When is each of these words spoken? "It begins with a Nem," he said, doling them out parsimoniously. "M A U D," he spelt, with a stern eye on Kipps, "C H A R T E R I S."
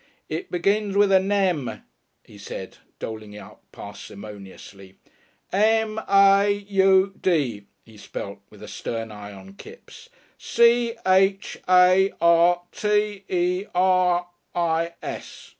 "It 0.29 0.49
begins 0.49 0.97
with 0.97 1.11
a 1.11 1.19
Nem," 1.19 1.83
he 2.23 2.39
said, 2.39 2.77
doling 2.97 3.33
them 3.33 3.43
out 3.45 3.71
parsimoniously. 3.71 4.97
"M 5.53 6.01
A 6.09 6.49
U 6.49 7.13
D," 7.21 7.67
he 7.85 7.97
spelt, 7.97 8.39
with 8.49 8.63
a 8.63 8.67
stern 8.67 9.11
eye 9.11 9.31
on 9.31 9.53
Kipps, 9.57 10.09
"C 10.39 10.95
H 11.05 11.59
A 11.69 12.11
R 12.19 12.63
T 12.71 13.25
E 13.29 13.65
R 13.75 14.27
I 14.55 14.93
S." 15.03 15.49